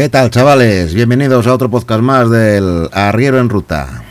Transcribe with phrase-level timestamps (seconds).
[0.00, 0.94] ¿Qué tal, chavales?
[0.94, 4.02] Bienvenidos a otro podcast más del Arriero en Ruta.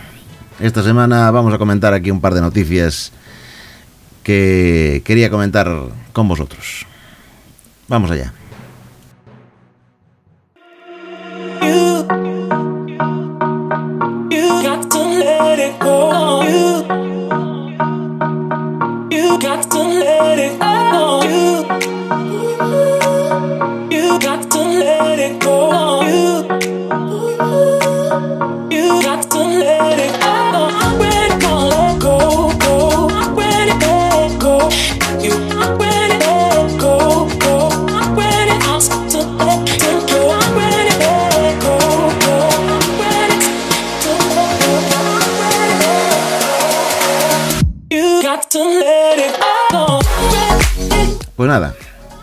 [0.59, 3.11] Esta semana vamos a comentar aquí un par de noticias
[4.21, 5.67] que quería comentar
[6.13, 6.85] con vosotros.
[7.87, 8.33] Vamos allá.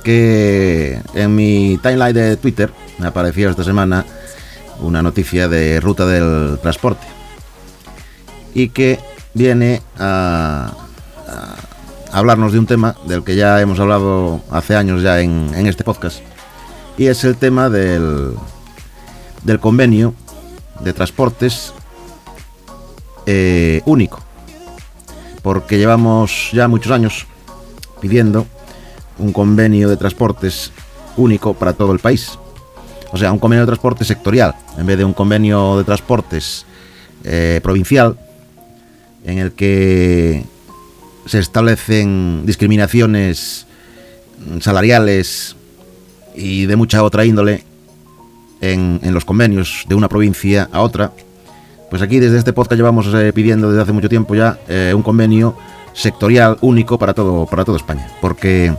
[0.07, 4.07] Que en mi timeline de Twitter me apareció esta semana
[4.79, 7.05] una noticia de ruta del transporte.
[8.55, 9.01] Y que
[9.35, 10.73] viene a,
[12.13, 15.83] hablarnos de un tema del que ya hemos hablado hace años ya en, en este
[15.83, 16.21] podcast.
[16.97, 18.35] Y es el tema del,
[19.43, 20.15] del convenio
[20.85, 21.73] de transportes
[23.27, 24.21] eh, único.
[25.43, 27.27] Porque llevamos ya muchos años
[28.01, 28.47] pidiendo
[29.19, 30.73] un convenio de transportes
[31.17, 32.39] único para todo el país.
[33.13, 36.67] O sea, un convenio de transporte sectorial, en vez de un convenio de transportes
[37.25, 38.19] eh, provincial,
[39.25, 40.45] en el que
[41.27, 43.67] se establecen discriminaciones
[44.61, 45.57] salariales
[46.35, 47.65] y de mucha otra índole
[48.61, 51.13] en, los convenios de una provincia a otra.
[51.91, 55.03] Pues aquí desde este podcast llevamos eh, pidiendo desde hace mucho tiempo ya eh, un
[55.03, 55.57] convenio
[55.93, 58.09] sectorial único para todo, para toda España.
[58.21, 58.73] Porque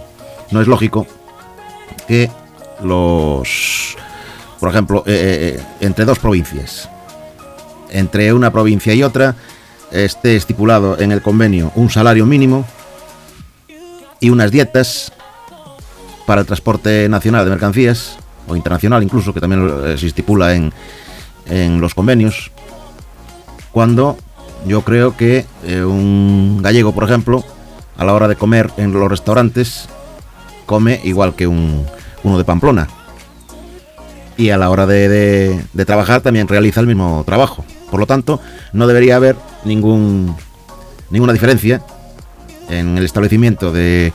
[0.52, 1.08] no es lógico
[2.08, 2.30] que
[2.84, 3.98] los,
[4.60, 6.90] por ejemplo, eh, eh, entre dos provincias,
[7.90, 9.36] entre una provincia y otra,
[9.92, 12.66] esté estipulado en el convenio un salario mínimo
[14.20, 15.12] y unas dietas
[16.26, 20.74] para el transporte nacional de mercancías, o internacional incluso, que también eh, se estipula en,
[21.46, 22.52] en los convenios,
[23.72, 24.18] cuando
[24.66, 27.44] yo creo que eh, un gallego, por ejemplo,
[27.98, 29.88] a la hora de comer en los restaurantes,
[30.68, 31.84] come igual que un,
[32.24, 32.88] uno de Pamplona.
[34.38, 37.66] Y a la hora de, trabajar también realiza el mismo trabajo.
[37.90, 38.40] Por lo tanto,
[38.74, 39.36] no debería haber
[39.66, 40.36] ningún,
[41.10, 41.82] ninguna diferencia
[42.70, 44.14] en el establecimiento de,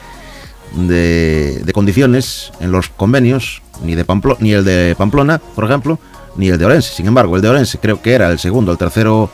[0.77, 4.05] de, de condiciones en los convenios, ni, de
[4.39, 5.99] ni el de Pamplona, por ejemplo,
[6.37, 6.95] ni el de Orense.
[6.95, 9.29] Sin embargo, el de Orense creo que era el segundo, el tercero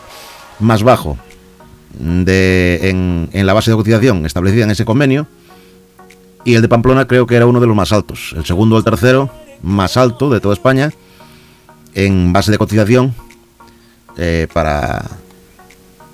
[0.61, 1.19] más bajo
[1.99, 5.27] de, en, en la base de cotización establecida en ese convenio.
[6.49, 8.79] Y el de Pamplona creo que era uno de los más altos, el segundo o
[8.79, 10.91] el tercero más alto de toda España
[11.93, 13.15] en base de cotización
[14.17, 15.05] eh, para,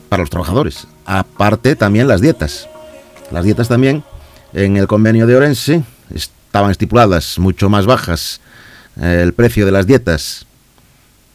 [0.09, 0.89] para los trabajadores.
[1.07, 2.69] Aparte también las dietas.
[3.31, 4.03] Las dietas también
[4.55, 8.41] en el convenio de Orense estaban estipuladas mucho más bajas
[9.01, 10.47] eh, el precio de las dietas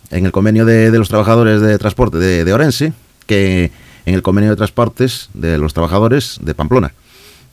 [0.10, 2.92] en el convenio de, los trabajadores de transporte de, de Orense
[3.28, 3.72] que
[4.06, 6.92] en el convenio de transportes de los trabajadores de Pamplona.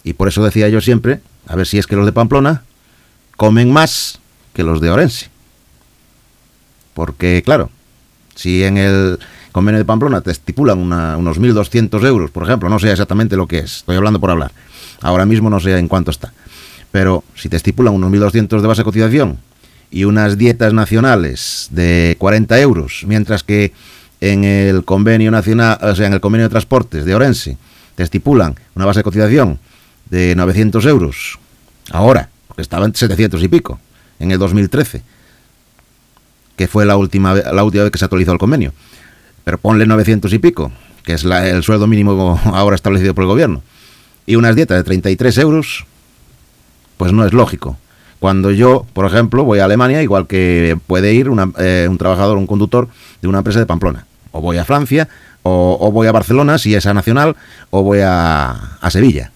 [0.03, 2.63] Y por eso decía yo siempre, a ver si es que los de Pamplona
[3.37, 4.19] comen más
[4.55, 5.29] que los de Orense.
[6.95, 7.71] Porque, claro,
[8.35, 9.19] si en el
[9.53, 13.47] convenio de Pamplona te estipulan una- unos 1.200 euros, por ejemplo, no sé exactamente lo
[13.47, 14.53] que es, estoy hablando por hablar,
[15.03, 16.33] ahora mismo no sé en cuánto está,
[16.93, 19.39] pero si te estipulan unos 1.200 de base de cotización
[19.91, 23.73] y unas dietas nacionales de 40 euros, mientras que
[24.21, 27.57] en el convenio nacional, o sea, en el convenio de transportes de Orense,
[27.95, 29.59] te estipulan una base de cotización
[30.11, 31.39] de 900 euros,
[31.91, 33.79] ahora, porque estaba en 700 y pico,
[34.19, 35.03] en el 2013,
[36.57, 38.73] que fue la última, la última vez que se actualizó el convenio.
[39.45, 40.73] Pero ponle 900 y pico,
[41.05, 43.63] que es la- el sueldo mínimo ahora establecido por el gobierno,
[44.27, 45.85] y unas dietas de 33 euros,
[46.97, 47.77] pues no es lógico
[48.19, 52.39] cuando yo, por ejemplo, voy a Alemania, igual que puede ir una- eh, un trabajador,
[52.39, 52.89] un conductor
[53.21, 54.07] de una empresa de Pamplona.
[54.33, 55.07] O voy a Francia,
[55.43, 57.37] o, o voy a Barcelona, si es a Nacional,
[57.71, 58.57] o voy a
[58.89, 59.33] Sevilla.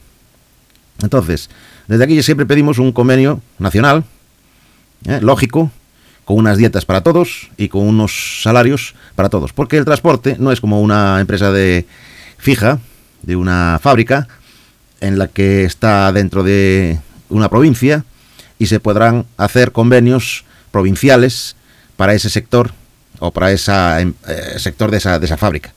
[1.03, 1.51] Entonces,
[1.89, 4.05] desde aquí siempre pedimos un convenio nacional,
[5.07, 5.21] ¿eh?
[5.21, 5.71] lógico,
[6.25, 9.53] con unas dietas para todos y con unos salarios para todos.
[9.53, 11.87] Porque el transporte no es como una empresa de
[12.39, 12.79] fija,
[13.23, 14.29] de una fábrica,
[15.01, 18.05] en la que está dentro de una provincia
[18.59, 21.57] y se podrán hacer convenios provinciales
[21.97, 22.73] para ese sector
[23.19, 23.73] o para ese
[24.59, 25.73] sector de esa, de esa fábrica.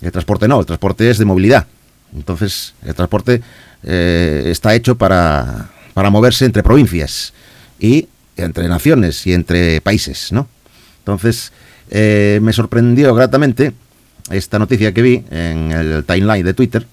[0.00, 1.66] El transporte no, el transporte es de movilidad.
[2.14, 3.42] Entonces, el transporte
[3.84, 7.32] eh, está hecho para, para moverse entre provincias
[7.78, 10.48] y entre naciones y entre países, ¿no?
[11.00, 11.52] Entonces,
[11.90, 13.72] eh, me sorprendió gratamente
[14.30, 16.86] esta noticia que vi en el timeline de Twitter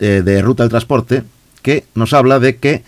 [0.00, 1.22] eh, de Ruta del Transporte,
[1.62, 2.82] que nos habla de que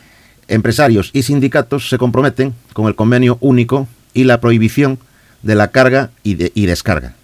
[0.49, 4.99] empresarios y sindicatos se comprometen con el convenio único y la prohibición
[5.43, 7.15] de la carga y, de- y descarga.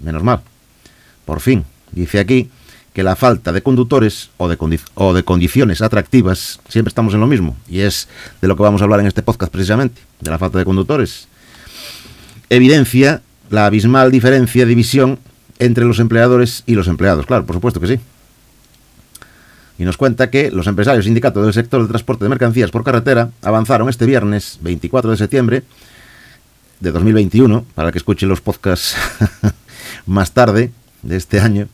[0.00, 0.40] Menos mal.
[1.24, 2.50] Por fin, dice aquí
[2.92, 7.80] que la falta de conductores o de, condiciones atractivas, siempre estamos en lo mismo, y
[7.80, 8.08] es
[8.40, 11.26] de lo que vamos a hablar en este podcast precisamente, de la falta de conductores,
[12.50, 15.18] evidencia la abismal diferencia de visión
[15.58, 17.26] entre los empleadores y los empleados.
[17.26, 18.00] Claro, por supuesto que sí.
[19.78, 23.30] Y nos cuenta que los empresarios sindicatos del sector del transporte de mercancías por carretera
[23.42, 25.62] avanzaron este viernes 24 de septiembre
[26.80, 28.96] de 2021, para que escuchen los podcasts
[30.06, 30.72] más tarde
[31.02, 31.68] de este año,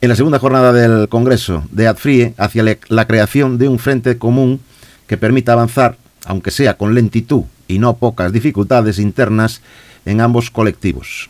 [0.00, 4.60] en la segunda jornada del Congreso de ADFRIE hacia la creación de un frente común
[5.08, 9.60] que permita avanzar, aunque sea con lentitud y no pocas dificultades internas,
[10.06, 11.28] en ambos colectivos,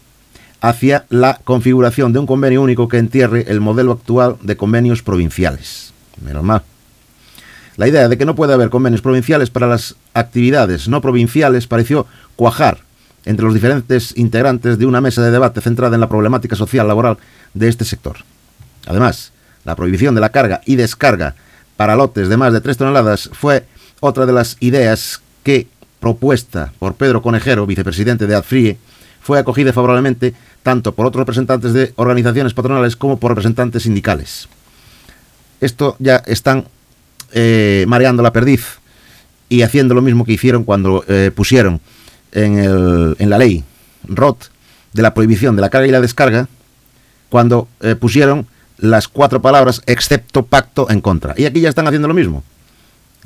[0.60, 5.92] hacia la configuración de un convenio único que entierre el modelo actual de convenios provinciales.
[6.22, 6.62] Menos mal.
[7.76, 12.06] La idea de que no puede haber convenios provinciales para las actividades no provinciales pareció
[12.36, 12.78] cuajar
[13.24, 17.18] entre los diferentes integrantes de una mesa de debate centrada en la problemática social laboral
[17.54, 18.18] de este sector.
[18.88, 19.32] Además,
[19.64, 21.34] la prohibición de la carga y descarga
[21.76, 23.64] para lotes de más de 3 toneladas fue
[24.00, 25.68] otra de las ideas que,
[26.00, 28.78] propuesta por Pedro Conejero, vicepresidente de ADFRIE,
[29.20, 30.32] fue acogida favorablemente
[30.62, 34.48] tanto por otros representantes de organizaciones patronales como por representantes sindicales.
[35.60, 36.64] Esto ya están
[37.32, 38.78] eh, mareando la perdiz
[39.48, 41.80] y haciendo lo mismo que hicieron cuando eh, pusieron
[42.32, 43.64] en, el- en la ley
[44.04, 44.44] ROT
[44.92, 46.48] de la prohibición de la carga y la descarga,
[47.28, 48.46] cuando eh, pusieron
[48.78, 51.34] las cuatro palabras excepto pacto en contra.
[51.36, 52.42] Y aquí ya están haciendo lo mismo.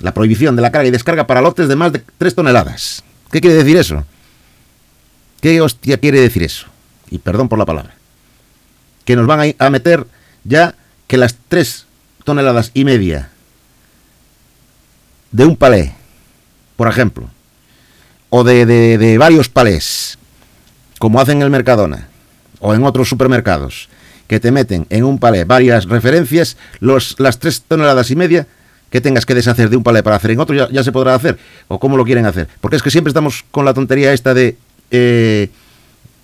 [0.00, 3.04] La prohibición de la carga y descarga para lotes de más de 3 toneladas.
[3.31, 4.04] ¿Qué quiere decir eso?
[5.40, 6.66] ¿Qué hostia quiere decir eso?
[7.10, 7.94] Y perdón por la palabra.
[9.04, 10.06] Que nos van a, meter
[10.44, 10.75] ya
[11.06, 11.87] que las 3
[12.25, 13.31] toneladas y media
[15.31, 15.94] de un palé,
[16.76, 17.28] por ejemplo,
[18.31, 20.19] o de, de- de varios palés,
[20.98, 22.08] como hacen en el Mercadona
[22.60, 23.88] o en otros supermercados,
[24.32, 28.46] que te meten en un palé varias referencias, los, las tres toneladas y media
[28.89, 31.15] que tengas que deshacer de un palé para hacer en otro ya, ya se podrá
[31.15, 31.36] hacer,
[31.69, 32.48] o cómo lo quieren hacer.
[32.62, 34.56] Porque es que siempre estamos con la tontería esta de...
[34.91, 35.51] eh,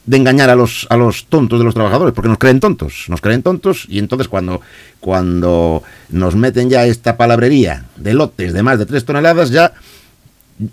[0.07, 3.21] de engañar a los, a los tontos de los trabajadores, porque nos creen tontos, nos
[3.21, 4.63] creen tontos, y entonces cuando,
[5.01, 9.75] cuando nos meten ya esta palabrería de lotes de más de 3 toneladas, ya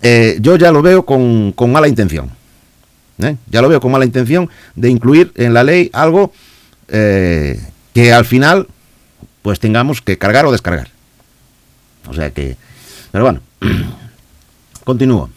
[0.00, 2.30] eh, yo ya lo veo con, con mala intención.
[3.18, 3.36] ¿eh?
[3.50, 6.32] Ya lo veo con mala intención de incluir en la ley algo
[6.88, 7.60] eh,
[7.94, 8.66] que al final
[9.42, 10.88] pues tengamos que cargar o descargar.
[12.08, 12.56] O sea que...
[13.12, 13.40] Pero bueno,
[14.84, 15.30] continúo.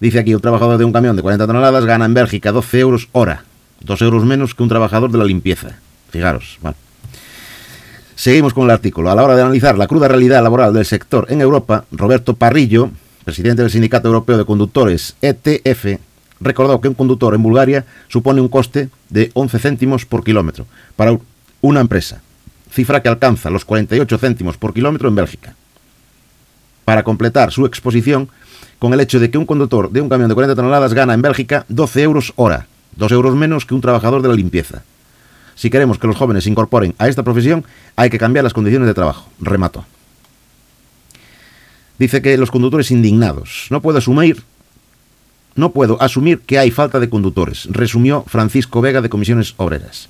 [0.00, 3.08] Dice aquí, un trabajador de un camión de 40 toneladas gana en Bélgica 12 euros
[3.12, 3.44] hora.
[3.80, 5.78] 2 euros menos que un trabajador de la limpieza.
[6.10, 6.76] Fijaros, bueno.
[8.14, 9.10] Seguimos con el artículo.
[9.10, 12.90] A la hora de analizar la cruda realidad laboral del sector en Europa, Roberto Parrillo,
[13.24, 16.00] presidente del Sindicato Europeo de Conductores, ETF,
[16.40, 20.66] recordó que un conductor en Bulgaria supone un coste de 11 céntimos por kilómetro
[20.96, 21.18] para
[21.60, 22.20] una empresa,
[22.70, 25.54] cifra que alcanza los 48 céntimos por kilómetro en Bélgica.
[26.84, 28.28] Para completar su exposición
[28.78, 31.22] con el hecho de que un conductor de un camión de 40 toneladas gana en
[31.22, 32.66] Bélgica 12 euros hora,
[32.96, 34.82] 2 euros menos que un trabajador de la limpieza.
[35.54, 37.64] Si queremos que los jóvenes se incorporen a esta profesión,
[37.96, 39.28] hay que cambiar las condiciones de trabajo.
[39.40, 39.84] Remató.
[41.98, 43.66] Dice que los conductores indignados.
[43.70, 44.44] No puedo asumir,
[45.58, 50.08] no puedo asumir que hay falta de conductores, resumió Francisco Vega de Comisiones Obreras.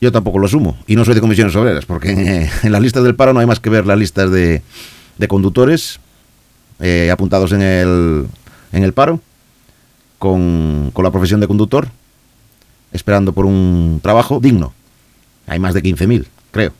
[0.00, 2.10] Yo tampoco lo asumo, y no soy de Comisiones Obreras, porque
[2.62, 4.62] en, las listas del paro no hay más que ver las listas de,
[5.18, 6.00] de conductores
[6.80, 8.26] eh, apuntados en el,
[8.72, 9.20] en el paro,
[10.18, 11.88] con, con la profesión de conductor,
[12.92, 14.72] esperando por un trabajo digno.
[15.46, 16.72] Hay más de 15.000, creo.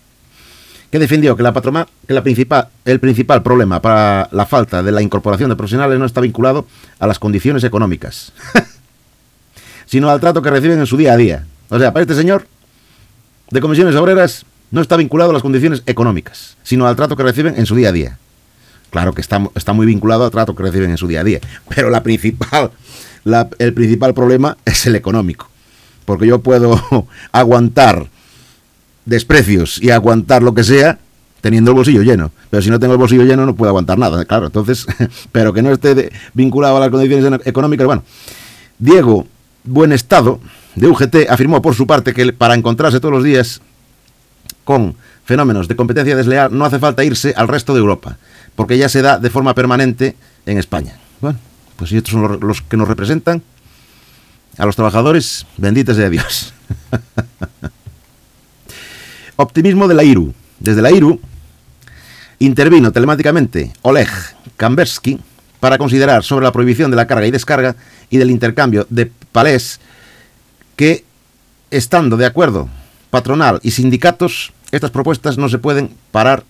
[0.95, 4.93] Que defendió que, la patrona, que la principal, el principal problema para la falta de
[4.93, 6.69] la incorporación de profesionales no está vinculado
[7.01, 8.33] a las condiciones económicas,
[9.87, 11.47] sino al trato que reciben en su día a día.
[11.69, 12.47] O sea, para este señor
[13.51, 17.57] de comisiones obreras no está vinculado a las condiciones económicas, sino al trato que reciben
[17.59, 18.19] en su día a día.
[18.91, 21.41] Claro que está, está muy vinculado al trato que reciben en su día a día,
[21.75, 22.71] pero la principal,
[23.59, 25.51] el principal problema es el económico.
[26.05, 28.07] Porque yo puedo aguantar
[29.05, 30.99] desprecios y aguantar lo que sea
[31.41, 32.31] teniendo el bolsillo lleno.
[32.51, 34.47] Pero si no tengo el bolsillo lleno no puedo aguantar nada, claro.
[34.47, 34.87] Entonces,
[35.33, 37.87] pero que no esté de- vinculado a las condiciones económicas.
[37.87, 38.03] Bueno,
[38.79, 39.27] Diego
[39.65, 40.41] Buenestado,
[40.75, 43.61] de UGT, afirmó por su parte que para encontrarse todos los días
[44.65, 44.95] con
[45.25, 48.19] fenómenos de competencia desleal no hace falta irse al resto de Europa,
[48.57, 50.97] porque ya se da de forma permanente en España.
[51.21, 51.39] Bueno,
[51.77, 53.43] pues si estos son los, que nos representan,
[54.59, 56.53] a los trabajadores, benditos sea Dios.
[59.37, 60.33] Optimismo de la IRU.
[60.61, 61.21] Desde la IRU
[62.39, 64.09] intervino telemáticamente Oleg
[64.57, 65.19] Kambersky
[65.61, 67.75] para considerar sobre la prohibición de la carga y descarga
[68.11, 69.81] y del intercambio de palés
[70.77, 71.05] que,
[71.71, 72.69] estando de acuerdo
[73.11, 76.45] patronal y sindicatos, estas propuestas no se pueden parar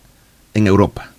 [0.54, 1.10] en Europa.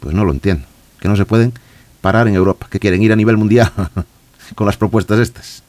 [0.00, 0.66] Pues no lo entiendo.
[1.00, 1.52] Que no se pueden
[2.00, 2.68] parar en Europa.
[2.70, 3.72] Que quieren ir a nivel mundial
[4.54, 5.62] con las propuestas estas.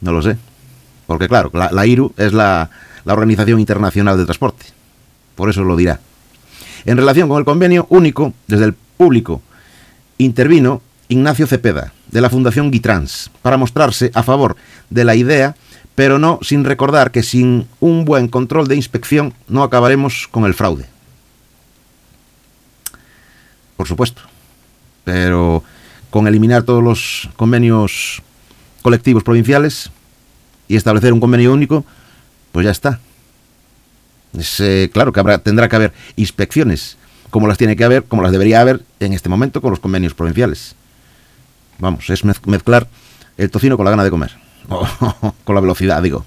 [0.00, 0.36] No lo sé.
[1.06, 2.70] Porque claro, la, IRU es la,
[3.04, 4.66] la Organización Internacional de Transporte.
[5.34, 6.00] Por eso lo dirá.
[6.84, 9.42] En relación con el convenio único, desde el público
[10.18, 14.56] intervino Ignacio Cepeda, de la Fundación Guitrans, para mostrarse a favor
[14.90, 15.56] de la idea,
[15.94, 20.54] pero no sin recordar que sin un buen control de inspección no acabaremos con el
[20.54, 20.86] fraude.
[23.76, 24.22] Por supuesto.
[25.04, 25.62] Pero
[26.10, 28.22] con eliminar todos los convenios
[28.82, 29.90] colectivos provinciales
[30.68, 31.84] y establecer un convenio único,
[32.52, 33.00] pues ya está.
[34.36, 36.96] Es, eh, claro que habrá, tendrá que haber inspecciones,
[37.30, 40.14] como las tiene que haber, como las debería haber en este momento con los convenios
[40.14, 40.74] provinciales.
[41.78, 42.88] Vamos, es mez- mezclar
[43.36, 44.32] el tocino con la gana de comer.
[44.68, 46.24] O con la velocidad, digo.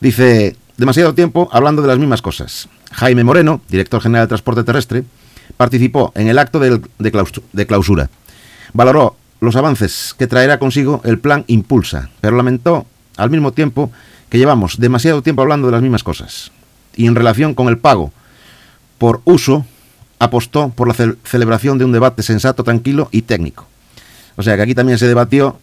[0.00, 2.68] Dice, demasiado tiempo hablando de las mismas cosas.
[2.92, 5.04] Jaime Moreno, director general de Transporte Terrestre,
[5.56, 8.10] participó en el acto de clausura.
[8.72, 13.90] Valoró los avances que traerá consigo el plan Impulsa, pero lamentó al mismo tiempo
[14.28, 16.50] que llevamos demasiado tiempo hablando de las mismas cosas.
[16.96, 18.12] Y en relación con el pago
[18.98, 19.64] por uso,
[20.18, 23.66] apostó por la ce- celebración de un debate sensato, tranquilo y técnico.
[24.36, 25.58] O sea que aquí también se debatió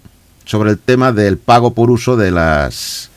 [0.46, 3.10] sobre el tema del pago por uso de las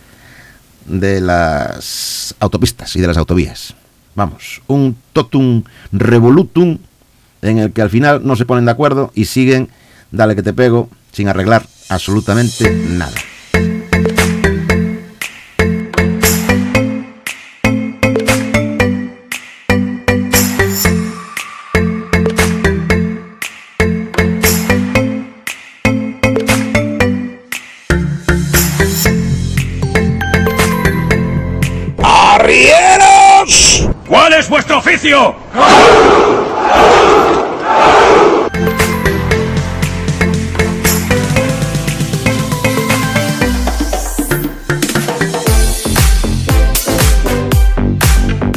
[0.86, 3.74] de las autopistas y de las autovías.
[4.14, 5.62] Vamos, un totum
[5.92, 6.78] revolutum
[7.42, 9.68] en el que al final no se ponen de acuerdo y siguen,
[10.12, 13.14] dale que te pego, sin arreglar absolutamente nada.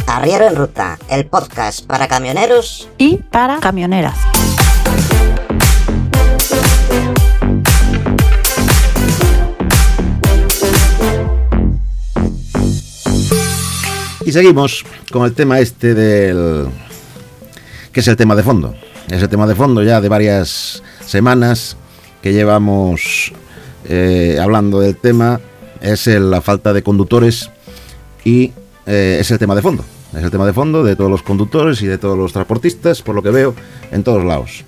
[0.06, 4.16] Arriero en Ruta, el podcast para camioneros y para camioneras.
[14.28, 16.66] Y seguimos con el tema este del...
[17.90, 18.74] que es el tema de fondo.
[19.08, 21.78] Es el tema de fondo ya de varias semanas
[22.20, 23.32] que llevamos
[23.88, 25.40] eh, hablando del tema.
[25.80, 27.48] Es la falta de conductores
[28.22, 28.52] y
[28.84, 29.82] eh, es el tema de fondo.
[30.14, 33.14] Es el tema de fondo de todos los conductores y de todos los transportistas, por
[33.14, 33.54] lo que veo,
[33.92, 34.62] en todos lados.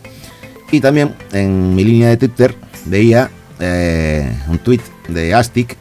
[0.72, 2.54] Y también en mi línea de Twitter
[2.86, 5.76] veía eh, un tweet de Astic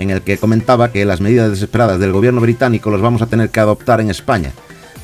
[0.00, 3.50] en el que comentaba que las medidas desesperadas del gobierno británico las vamos a tener
[3.50, 4.50] que adoptar en España,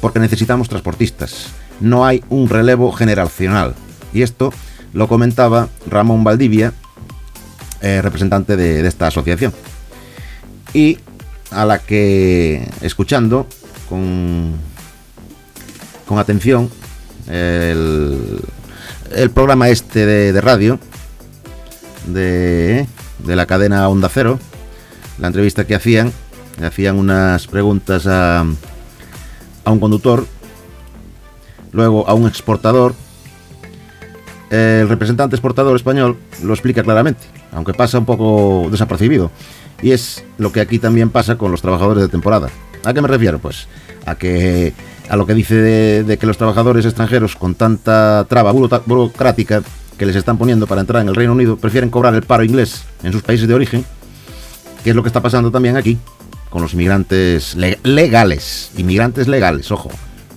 [0.01, 1.49] porque necesitamos transportistas.
[1.81, 3.75] No hay un relevo generacional.
[4.15, 4.55] Y esto
[4.95, 6.73] lo comentaba Ramón Valdivia,
[7.83, 9.53] eh, representante de, esta asociación.
[10.73, 10.99] Y
[11.51, 13.47] a la que, escuchando
[13.91, 14.55] con,
[16.09, 16.71] con atención
[17.29, 18.41] el,
[19.15, 20.81] el programa este de, de radio
[22.07, 22.87] de,
[23.19, 24.39] de la cadena Onda Cero,
[25.19, 26.13] la entrevista que hacían,
[26.61, 28.41] le hacían unas preguntas a,
[29.65, 30.27] a un conductor,
[31.73, 32.95] luego a un exportador.
[34.51, 39.31] El representante exportador español lo explica claramente, aunque pasa un poco desapercibido.
[39.83, 42.49] Y es lo que aquí también pasa con los trabajadores de temporada.
[42.85, 43.39] ¿A qué me refiero?
[43.39, 43.67] Pues
[44.07, 44.73] a que
[45.09, 49.63] a lo que dice de, de que los trabajadores extranjeros con tanta traba burocrática
[49.99, 52.85] que les están poniendo para entrar en el Reino Unido prefieren cobrar el paro inglés
[53.03, 53.85] en sus países de origen,
[54.87, 55.99] que es lo que está pasando también aquí
[56.49, 59.91] con los inmigrantes le- legales, inmigrantes legales, ojo,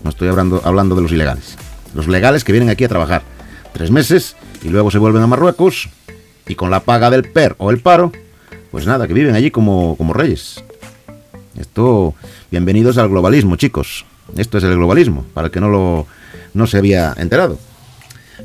[0.04, 1.56] no estoy hablando, hablando de los ilegales,
[1.94, 3.22] los legales que vienen aquí a trabajar
[3.74, 5.90] tres meses y luego se vuelven a Marruecos
[6.48, 8.12] y con la paga del PER o el paro,
[8.72, 10.64] pues nada, que viven allí como, como reyes.
[11.56, 12.16] Esto,
[12.50, 14.04] bienvenidos al globalismo, chicos.
[14.36, 16.08] Esto es el globalismo, para el que no lo
[16.56, 17.60] no se había enterado.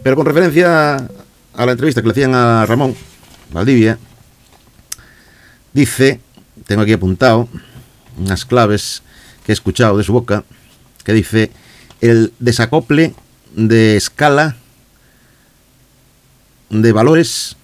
[0.02, 0.96] Pero con referencia
[1.54, 2.94] a la entrevista que le hacían a Ramón
[3.54, 3.98] Valdivia,
[5.74, 6.20] dice,
[6.66, 7.48] tengo aquí apuntado
[8.16, 9.02] unas claves
[9.44, 10.44] que he escuchado de su boca,
[11.04, 11.50] que dice
[12.00, 13.14] el desacople
[13.54, 14.56] de escala
[16.70, 17.56] de valores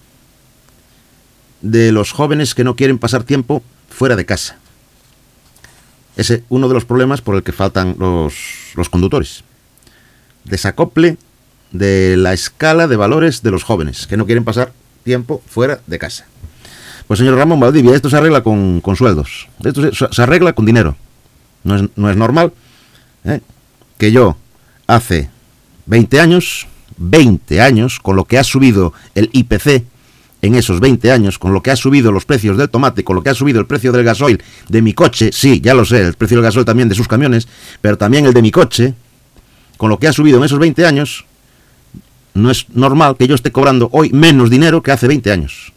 [1.63, 4.57] de los jóvenes que no quieren pasar tiempo fuera de casa.
[6.17, 8.35] Ese es uno de los problemas por el que faltan los,
[8.75, 9.45] los conductores.
[10.45, 11.17] Desacople
[11.73, 14.73] de la escala de valores de los jóvenes que no quieren pasar
[15.05, 16.27] tiempo fuera de casa.
[17.11, 19.49] Pues señor Ramón Valdivia, esto se arregla con, sueldos.
[19.65, 20.95] Esto se, arregla con dinero.
[21.65, 22.53] No es, no es normal
[23.25, 23.41] ¿eh?
[23.99, 24.37] que yo
[24.87, 25.29] hace
[25.87, 29.83] 20 años, 20 años, con lo que ha subido el IPC
[30.43, 33.25] en esos 20 años, con lo que ha subido los precios del tomate, con lo
[33.25, 36.15] que ha subido el precio del gasoil de mi coche, sí, ya lo sé, el
[36.15, 37.49] precio del gasoil también de sus camiones,
[37.81, 38.95] pero también el de mi coche,
[39.79, 41.25] con lo que ha subido en esos 20 años,
[42.35, 45.73] no es normal que yo esté cobrando hoy menos dinero que hace 20 años.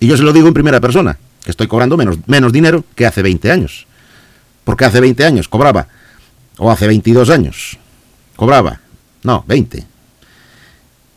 [0.00, 3.06] Y yo se lo digo en primera persona, que estoy cobrando menos, menos dinero que
[3.06, 3.86] hace 20 años.
[4.64, 5.88] Porque hace 20 años cobraba,
[6.58, 7.78] o hace 22 años,
[8.36, 8.80] cobraba,
[9.22, 9.86] no, 20,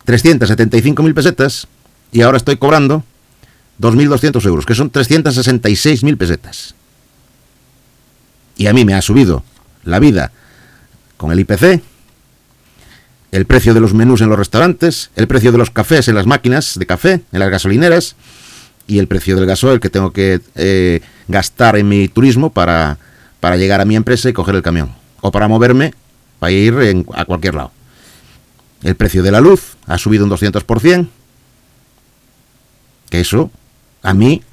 [0.06, 1.68] 375.000 pesetas
[2.12, 3.04] y ahora estoy cobrando
[3.80, 6.76] 2.200 euros, que son 366.000 pesetas.
[8.58, 9.44] Y a mí me ha subido
[9.84, 10.32] la vida
[11.18, 11.82] con el IPC,
[13.32, 16.26] el precio de los menús en los restaurantes, el precio de los cafés en las
[16.26, 18.16] máquinas de café, en las gasolineras,
[18.92, 21.00] y el precio del gasoil que tengo que eh,
[21.30, 22.98] gastar en mi turismo para,
[23.40, 24.94] para llegar a mi empresa y coger el camión.
[25.22, 25.94] O para moverme,
[26.40, 27.72] para ir a cualquier lado.
[28.84, 31.08] El precio de la luz ha subido un 200%.
[33.10, 33.50] Que eso,
[34.04, 34.44] a mí,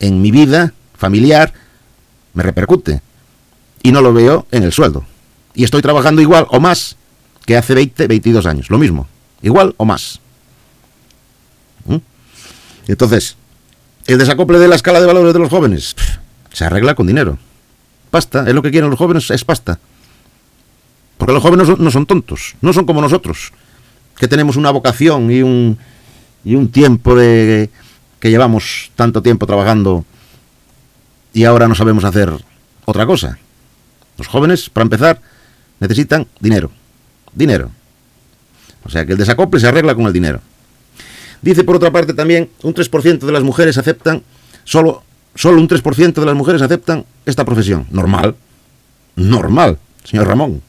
[0.00, 1.52] en mi vida familiar,
[2.32, 3.02] me repercute.
[3.82, 5.04] Y no lo veo en el sueldo.
[5.52, 6.96] Y estoy trabajando igual o más
[7.44, 8.70] que hace 20, 22 años.
[8.70, 9.06] Lo mismo.
[9.42, 10.20] Igual o más.
[11.84, 11.98] ¿Mm?
[12.88, 13.36] Entonces,
[14.06, 15.96] el desacople de la escala de valores de los jóvenes
[16.52, 17.38] se arregla con dinero.
[18.10, 19.78] Pasta, es lo que quieren los jóvenes, es pasta.
[21.18, 23.52] Porque los jóvenes no son tontos, no son como nosotros,
[24.16, 25.78] que tenemos una vocación y un,
[26.44, 27.70] y un tiempo de
[28.20, 30.04] que llevamos tanto tiempo trabajando
[31.32, 32.32] y ahora no sabemos hacer
[32.84, 33.38] otra cosa.
[34.16, 35.20] Los jóvenes, para empezar,
[35.80, 36.70] necesitan dinero.
[37.32, 37.70] Dinero.
[38.84, 40.40] O sea que el desacople se arregla con el dinero.
[41.44, 44.22] Dice por otra parte también, un 3% de las mujeres aceptan,
[44.64, 45.02] solo,
[45.34, 47.86] solo un 3% de las mujeres aceptan esta profesión.
[47.90, 48.34] Normal.
[49.14, 50.62] Normal, señor Ramón.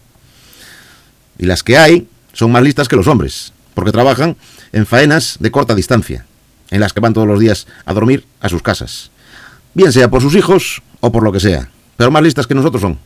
[1.37, 4.35] Y las que hay son más listas que los hombres, porque trabajan
[4.73, 6.25] en faenas de corta distancia,
[6.71, 9.11] en las que van todos los días a dormir a sus casas.
[9.75, 11.69] Bien sea por sus hijos o por lo que sea.
[11.95, 12.99] Pero más listas que nosotros son.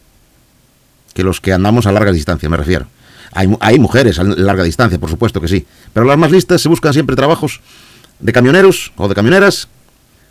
[1.13, 2.87] Que los que andamos a larga distancia, me refiero.
[3.33, 5.65] Hay, mu- hay mujeres a larga distancia, por supuesto que sí.
[5.93, 7.61] Pero las más listas se buscan siempre trabajos
[8.19, 9.67] de camioneros o de camioneras,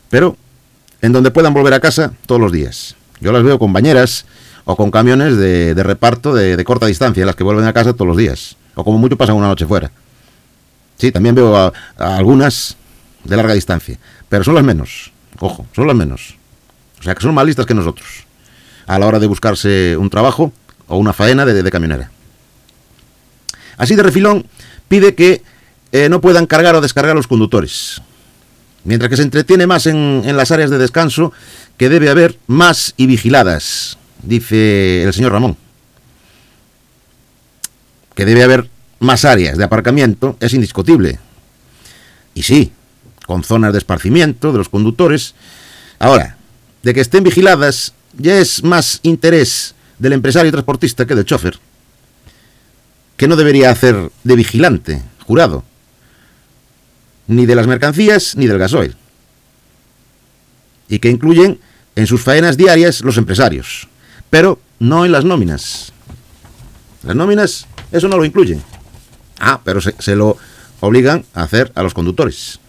[0.09, 0.35] pero
[1.01, 2.95] en donde puedan volver a casa todos los días.
[3.21, 4.25] Yo las veo con bañeras
[4.65, 8.17] o con camiones de, reparto de, corta distancia, las que vuelven a casa todos los
[8.17, 8.55] días.
[8.75, 9.91] O como mucho pasan una noche fuera.
[10.97, 12.75] Sí, también veo a algunas
[13.23, 15.11] de larga distancia, pero son las menos.
[15.39, 16.35] Ojo, son las menos.
[16.99, 18.07] O sea que son más listas que nosotros
[18.87, 20.51] a la hora de buscarse un trabajo
[20.87, 22.11] o una faena de, de camionera.
[23.79, 24.45] Así de refilón,
[24.87, 25.41] pide que
[25.91, 28.01] eh, no puedan cargar o descargar los conductores.
[28.83, 31.33] Mientras que se entretiene más en, en las áreas de descanso,
[31.77, 35.57] que debe haber más y vigiladas, dice el señor Ramón.
[38.13, 41.17] Que debe haber más áreas de aparcamiento es indiscutible.
[42.35, 42.73] Y sí,
[43.25, 45.35] con zonas de esparcimiento de los conductores.
[45.99, 46.35] Ahora,
[46.83, 51.59] de que estén vigiladas ya es más interés del empresario transportista que del chofer,
[53.19, 55.65] que no debería hacer de vigilante, jurado,
[57.27, 58.95] ni de las mercancías ni del gasoil,
[60.87, 61.59] y que incluyen
[61.97, 63.89] en sus faenas diarias los empresarios,
[64.29, 65.91] pero no en las nóminas.
[67.03, 68.63] Las nóminas, eso no lo incluyen.
[69.37, 70.37] Ah, pero se, lo
[70.79, 72.61] obligan a hacer a los conductores.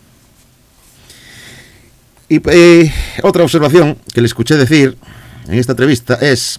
[2.29, 4.99] Y eh, otra observación que le escuché decir
[5.47, 6.59] en esta entrevista es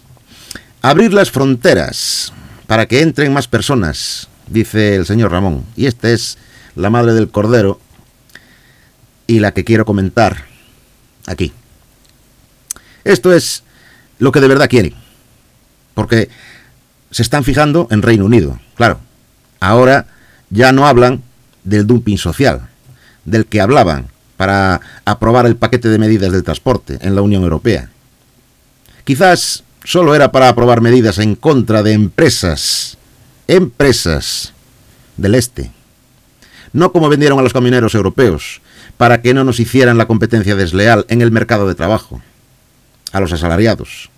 [0.82, 2.32] abrir las fronteras
[2.71, 5.65] para que entren más personas, dice el señor Ramón.
[5.75, 6.38] Y esta es
[6.73, 7.81] la madre del cordero
[9.27, 10.45] y la que quiero comentar
[11.27, 11.51] aquí.
[13.03, 13.63] Esto es
[14.19, 14.93] lo que de verdad quieren.
[15.95, 16.29] Porque
[17.10, 18.57] se están fijando en Reino Unido.
[18.75, 19.01] Claro,
[19.60, 20.07] ahora
[20.49, 21.23] ya no hablan
[21.65, 22.69] del dumping social,
[23.25, 24.07] del que hablaban
[24.38, 27.89] para aprobar el paquete de medidas del transporte en la Unión Europea.
[29.03, 32.98] Quizás solo era para aprobar medidas en contra de empresas,
[33.48, 34.54] empresas
[35.17, 35.72] del este.
[36.74, 38.62] No como vendieron a los camioneros europeos,
[38.98, 42.22] para que no nos hicieran la competencia desleal en el mercado de trabajo,
[43.12, 44.10] a los asalariados,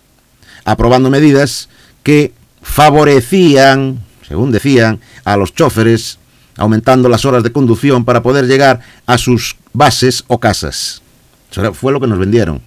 [0.66, 1.70] aprobando medidas
[2.04, 6.20] que favorecían, según decían, a los choferes,
[6.58, 11.02] aumentando las horas de conducción para poder llegar a sus bases o casas.
[11.52, 12.62] Eso fue lo que nos vendieron.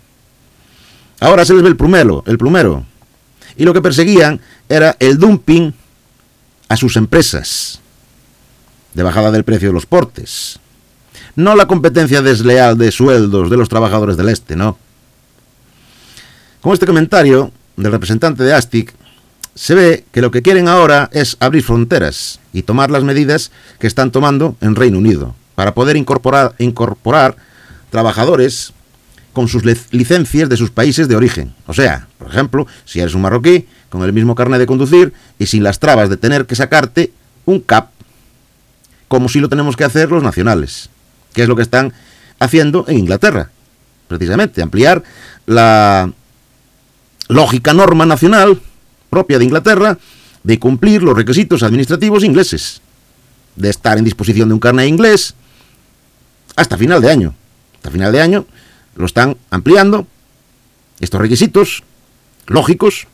[1.21, 2.85] Ahora se les ve el plumero, el plumero.
[3.57, 5.73] Y lo que perseguían era el dumping
[6.69, 7.81] a sus empresas,
[8.95, 10.59] de bajada del precio de los portes.
[11.35, 14.79] No la competencia desleal de sueldos de los trabajadores del este, no.
[16.61, 18.95] Con este comentario del representante de ASTIC,
[19.55, 23.87] se ve que lo que quieren ahora es abrir fronteras y tomar las medidas que
[23.87, 27.37] están tomando en Reino Unido para poder incorporar, incorporar
[27.91, 28.75] trabajadores
[29.37, 31.55] con sus licencias de sus países de origen.
[31.66, 35.44] O sea, por ejemplo, si eres un marroquí, con el mismo carnet de conducir y
[35.44, 37.12] sin las trabas de tener que sacarte
[37.44, 37.90] un CAP,
[39.09, 40.88] como si lo tenemos que hacer los nacionales,
[41.35, 41.92] que es lo que están
[42.38, 43.51] haciendo en Inglaterra,
[44.09, 45.03] precisamente, ampliar
[45.44, 46.11] la
[47.29, 48.59] lógica norma nacional
[49.11, 49.99] propia de Inglaterra
[50.44, 52.81] de cumplir los requisitos administrativos ingleses,
[53.55, 55.35] de estar en disposición de un carnet inglés
[56.57, 57.35] hasta final de año.
[57.75, 58.46] Hasta final de año
[58.97, 60.07] lo están ampliando
[61.01, 61.85] estos requisitos
[62.47, 63.07] lógicos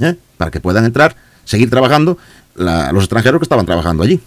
[0.00, 0.16] ¿eh?
[0.36, 2.18] para que puedan entrar, seguir trabajando
[2.56, 4.20] los extranjeros que estaban trabajando allí.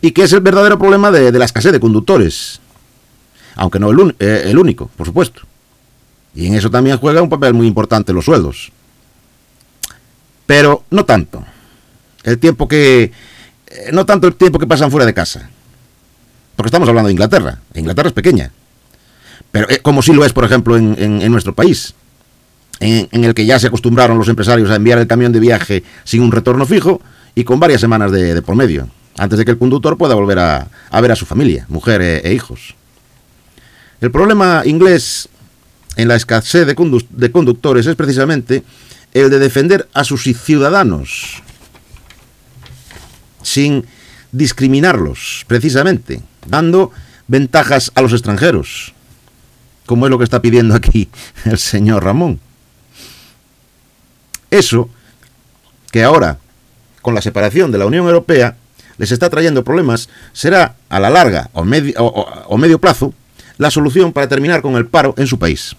[0.00, 2.60] Y que es el verdadero problema de, la escasez de conductores,
[3.54, 5.42] aunque no el, eh, el único, por supuesto.
[6.34, 8.72] Y en eso también juega un papel muy importante los sueldos
[10.52, 11.42] pero no tanto.
[12.24, 13.04] El tiempo que.
[13.04, 15.48] Eh, no tanto el tiempo que pasan fuera de casa.
[16.56, 17.58] Porque estamos hablando de Inglaterra.
[17.74, 18.52] Inglaterra es pequeña.
[19.50, 21.94] Pero eh, como sí lo es, por ejemplo, en, nuestro país.
[22.80, 26.22] En, el que ya se acostumbraron los empresarios a enviar el camión de viaje sin
[26.22, 27.00] un retorno fijo
[27.34, 28.88] y con varias semanas de, por medio.
[29.16, 30.68] Antes de que el conductor pueda volver a,
[31.00, 32.74] ver a su familia, mujer e, e, hijos.
[34.00, 35.28] El problema inglés
[35.96, 38.64] en la escasez de conductores es precisamente
[39.12, 41.42] el de defender a sus ciudadanos
[43.42, 43.84] sin
[44.32, 46.90] discriminarlos, precisamente, dando
[47.28, 48.94] ventajas a los extranjeros,
[49.86, 51.08] como es lo que está pidiendo aquí
[51.44, 52.40] el señor Ramón.
[54.50, 54.88] Eso,
[55.90, 56.38] que ahora,
[57.00, 58.56] con la separación de la Unión Europea,
[58.98, 63.14] les está trayendo problemas, será a la larga o medio, o medio plazo
[63.58, 65.74] la solución para terminar con el paro en su país.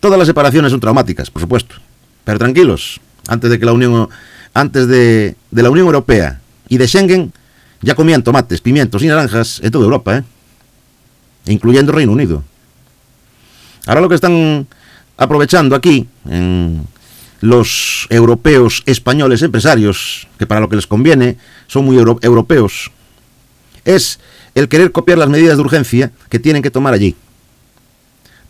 [0.00, 1.76] Todas las separaciones son traumáticas, por supuesto.
[2.24, 4.08] Pero tranquilos, antes de que la Unión
[4.56, 7.32] antes de, la Unión Europea y de Schengen
[7.82, 10.24] ya comían tomates, pimientos y naranjas en toda Europa, ¿eh?
[11.46, 12.42] Incluyendo Reino Unido.
[13.86, 14.66] Ahora lo que están
[15.16, 16.08] aprovechando aquí,
[17.40, 22.90] los europeos españoles empresarios, que para lo que les conviene son muy europeos,
[23.84, 24.18] es
[24.54, 27.14] el querer copiar las medidas de urgencia que tienen que tomar allí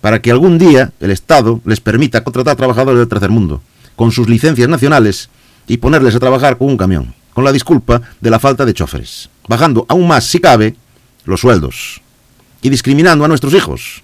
[0.01, 3.61] para que algún día el Estado les permita contratar trabajadores del tercer mundo,
[3.97, 5.31] con sus licencias nacionales,
[5.67, 9.29] y ponerles a trabajar con un camión, con la disculpa de la falta de choferes,
[9.49, 10.77] bajando aún más, si cabe,
[11.25, 12.01] los sueldos,
[12.67, 14.03] y discriminando a nuestros hijos,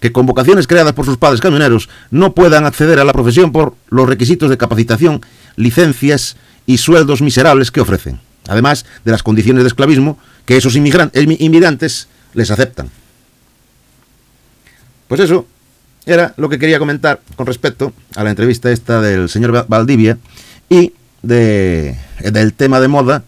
[0.00, 3.76] que con vocaciones creadas por sus padres camioneros no puedan acceder a la profesión por
[3.90, 5.20] los requisitos de capacitación,
[5.54, 8.18] licencias y sueldos miserables que ofrecen,
[8.48, 12.90] además de las condiciones de esclavismo que esos inmigrantes les aceptan.
[15.06, 15.46] Pues eso
[16.06, 20.18] era lo que quería comentar con respecto a la entrevista esta del señor Valdivia
[20.68, 21.96] y de,
[22.32, 23.22] del tema de moda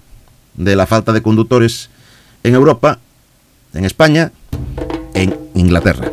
[0.54, 1.90] de la falta de conductores
[2.42, 2.98] en Europa,
[3.72, 4.32] en España,
[5.14, 6.10] en Inglaterra.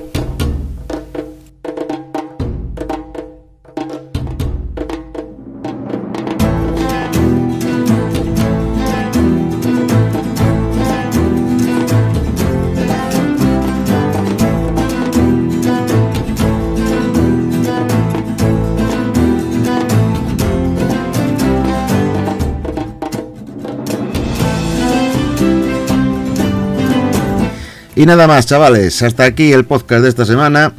[27.96, 29.02] Y nada más, chavales.
[29.02, 30.74] Hasta aquí el podcast de esta semana.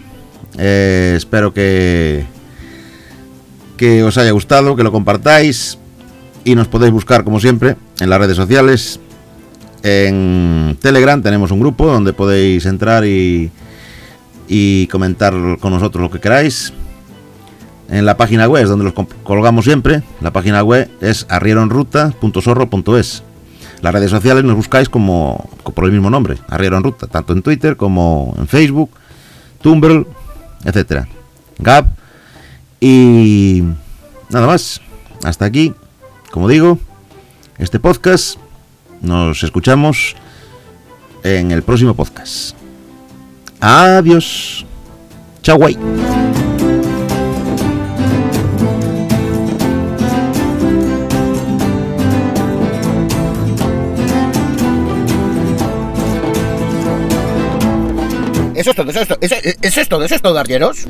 [0.59, 2.27] Eh, espero que,
[3.77, 5.79] que os haya gustado, que lo compartáis
[6.45, 9.01] y nos podéis buscar como siempre en las redes sociales.
[9.83, 13.51] En Telegram tenemos un grupo donde podéis entrar y,
[14.47, 16.73] y comentar con nosotros lo que queráis.
[17.89, 20.03] En la página web es donde los colgamos siempre.
[20.21, 23.23] La página web es arrieronruta.sorro.es.
[23.83, 27.33] Las redes sociales nos buscáis como, co- por el mismo nombre, Arriero en Ruta, tanto
[27.33, 28.91] en Twitter como en Facebook,
[29.63, 30.07] Tumblr,
[30.65, 31.07] etcétera.
[31.59, 31.87] Gap
[32.81, 33.63] y
[34.31, 34.81] nada más.
[35.25, 35.73] Hasta aquí,
[36.31, 36.79] como digo,
[37.59, 38.39] este podcast.
[39.03, 40.15] Nos escuchamos
[41.23, 42.55] en el próximo podcast.
[43.61, 44.65] Adiós.
[45.43, 45.77] Chao, guay.
[58.67, 60.89] Eso es todo, eso es todo, eso, eso es todo, eso es todo, arrieros.